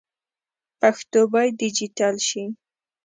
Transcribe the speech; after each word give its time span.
پښتو 0.79 1.19
باید 1.33 1.57
ډيجيټل 1.61 2.15
سي. 2.27 2.43